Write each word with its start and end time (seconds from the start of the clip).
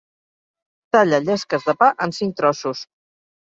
Talla 0.97 1.19
llesques 1.25 1.67
de 1.67 1.75
pa 1.83 1.91
en 2.07 2.15
cinc 2.21 2.39
trossos 2.41 2.83